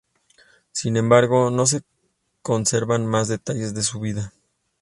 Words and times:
Sin 0.71 0.97
embargo, 0.97 1.51
no 1.51 1.67
se 1.67 1.83
conservan 2.41 3.05
más 3.05 3.27
detalles 3.27 3.75
de 3.75 3.83
su 3.83 3.99
vida. 3.99 4.33